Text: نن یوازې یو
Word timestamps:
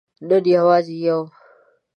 نن 0.27 0.43
یوازې 0.55 0.95
یو 1.05 1.19